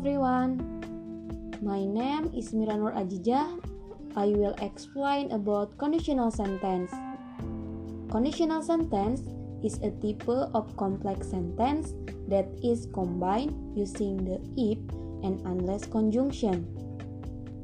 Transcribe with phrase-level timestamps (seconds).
[0.00, 0.56] everyone.
[1.60, 3.60] My name is Miranur Ajijah.
[4.16, 6.88] I will explain about conditional sentence.
[8.08, 9.20] Conditional sentence
[9.60, 10.24] is a type
[10.56, 11.92] of complex sentence
[12.32, 14.80] that is combined using the if
[15.20, 16.64] and unless conjunction.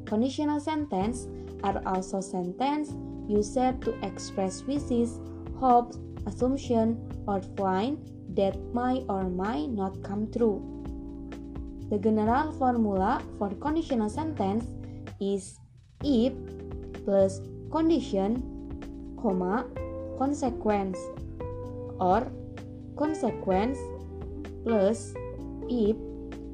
[0.05, 1.25] Conditional sentence
[1.65, 2.93] are also sentences
[3.25, 5.17] used to express wishes,
[5.57, 5.97] hopes,
[6.29, 7.97] assumption, or find
[8.37, 10.76] that might or might not come true.
[11.89, 14.65] The general formula for conditional sentence
[15.21, 15.57] is
[16.03, 16.33] if
[17.05, 17.39] plus
[17.71, 18.43] condition,
[19.21, 19.65] comma,
[20.17, 20.97] consequence
[21.99, 22.27] or
[22.97, 23.79] consequence
[24.63, 25.13] plus
[25.69, 25.95] if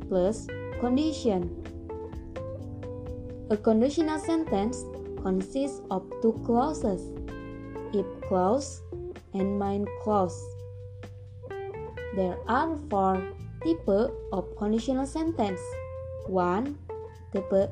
[0.07, 0.47] plus
[0.79, 1.49] condition.
[3.49, 4.85] A conditional sentence
[5.21, 7.01] consists of two clauses,
[7.93, 8.81] if clause
[9.33, 10.37] and main clause.
[12.15, 13.23] There are four
[13.63, 15.59] types of conditional sentence.
[16.27, 16.77] One,
[17.33, 17.71] type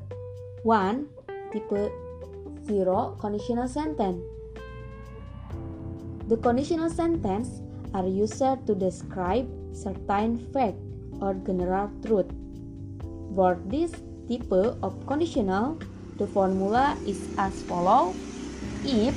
[0.64, 1.08] one,
[1.52, 1.92] type
[2.66, 4.24] zero conditional sentence.
[6.28, 7.62] The conditional sentence
[7.94, 10.78] are used to describe certain fact
[11.20, 12.32] or general truth.
[13.36, 13.92] For this
[14.30, 15.80] type of conditional,
[16.18, 18.14] the formula is as follow:
[18.86, 19.16] if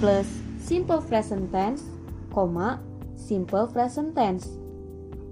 [0.00, 0.26] plus
[0.60, 1.84] simple present tense,
[2.32, 2.80] comma,
[3.16, 4.48] simple present tense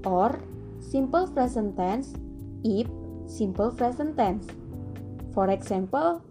[0.05, 0.41] or
[0.87, 2.15] simple present tense
[2.63, 2.87] if
[3.27, 4.47] simple present tense.
[5.35, 6.23] For example,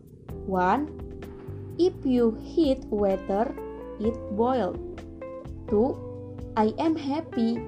[0.48, 1.76] 1.
[1.78, 3.54] If you heat water,
[4.00, 4.80] it boiled.
[5.70, 6.56] 2.
[6.56, 7.60] I am happy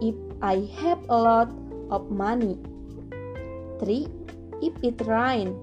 [0.00, 1.48] if I have a lot
[1.90, 2.60] of money.
[3.80, 4.06] 3.
[4.60, 5.56] If it rain,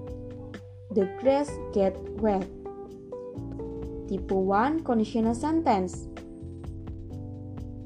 [0.90, 2.46] the grass get wet.
[4.10, 6.06] Type 1 conditional sentence.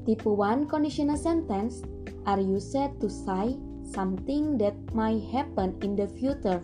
[0.05, 1.83] Type 1 conditional sentence
[2.29, 3.57] are used to say
[3.91, 6.61] something that might happen in the future.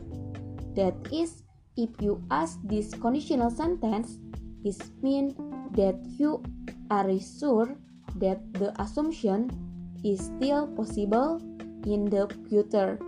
[0.78, 1.42] That is,
[1.76, 4.20] if you ask this conditional sentence,
[4.64, 5.34] it means
[5.74, 6.44] that you
[6.92, 7.76] are sure
[8.18, 9.50] that the assumption
[10.04, 11.42] is still possible
[11.86, 13.00] in the future.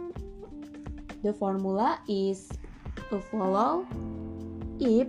[1.23, 2.49] The formula is
[3.11, 3.85] a follow
[4.79, 5.07] if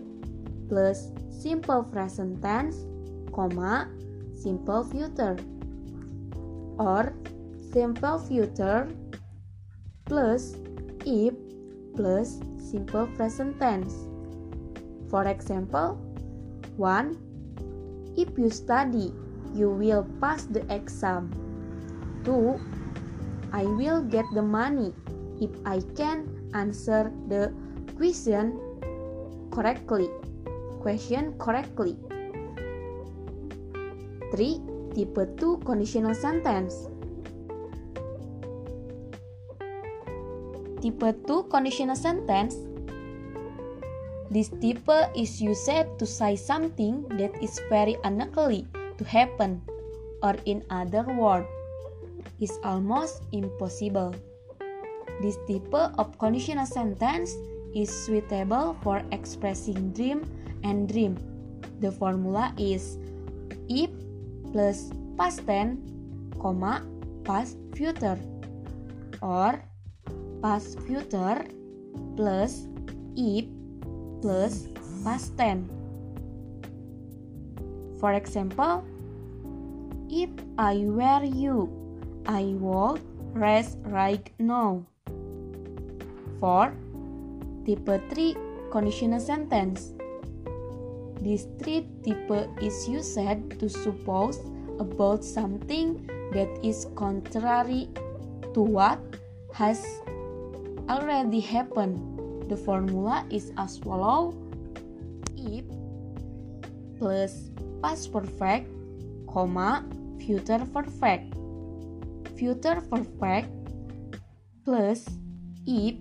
[0.68, 2.76] plus simple present tense,
[3.32, 3.88] comma,
[4.36, 5.36] simple future
[6.78, 7.14] or
[7.72, 8.88] simple future
[10.08, 10.56] plus
[11.04, 11.34] if
[11.96, 14.08] plus simple present tense.
[15.10, 16.00] For example,
[16.76, 18.14] 1.
[18.16, 19.12] If you study,
[19.54, 21.32] you will pass the exam.
[22.24, 22.60] 2.
[23.52, 24.92] I will get the money
[25.40, 27.52] if I can answer the
[27.96, 28.60] question
[29.50, 30.08] correctly.
[30.80, 31.96] Question correctly.
[34.32, 34.60] 3.
[34.94, 36.88] Type 2 conditional sentence.
[40.78, 42.54] Type 2 conditional sentence
[44.30, 45.66] This type is used
[45.98, 48.66] to say something that is very unlikely
[48.98, 49.62] to happen
[50.22, 51.48] or in other words
[52.40, 54.14] is almost impossible.
[55.20, 57.34] This type of conditional sentence
[57.74, 60.22] is suitable for expressing dream
[60.62, 61.18] and dream.
[61.80, 62.98] The formula is
[63.68, 63.90] if
[64.52, 65.82] plus past tense,
[66.38, 66.86] comma,
[67.24, 68.18] past future
[69.22, 69.62] or
[70.42, 71.44] past future
[72.16, 72.68] plus
[73.16, 73.46] if
[74.22, 74.68] plus
[75.04, 75.70] past tense.
[78.00, 78.84] For example,
[80.08, 81.68] if I were you,
[82.26, 83.00] I would
[83.34, 84.86] rest right now.
[86.38, 86.72] For
[87.66, 88.36] type 3
[88.70, 89.92] conditional sentence.
[91.20, 92.30] This three type
[92.62, 94.38] is used to suppose
[94.78, 97.88] about something that is contrary
[98.54, 99.00] to what
[99.52, 99.82] has
[100.88, 102.00] already happened.
[102.48, 104.32] The formula is as follow:
[105.36, 105.64] if
[106.98, 107.50] plus
[107.82, 108.72] past perfect,
[109.28, 109.84] comma
[110.18, 111.34] future perfect.
[112.40, 113.52] Future perfect
[114.64, 115.06] plus
[115.66, 116.00] if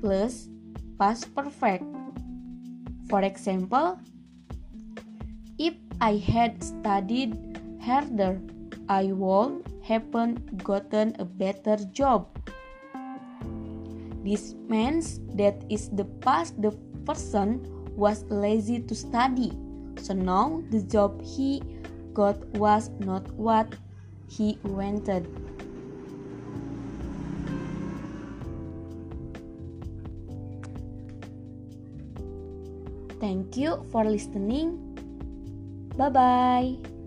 [0.00, 0.48] plus
[0.98, 1.84] past perfect.
[3.10, 3.98] For example,
[5.58, 7.36] if I had studied
[7.82, 8.40] harder,
[8.88, 10.10] I would have
[10.62, 12.28] gotten a better job.
[14.22, 16.70] This means that is the past the
[17.04, 17.66] person
[17.96, 19.50] was lazy to study.
[19.98, 21.62] So now the job he
[22.14, 23.74] got was not what
[24.30, 25.26] he wanted.
[33.20, 34.78] Thank you for listening.
[35.96, 37.01] Bye bye.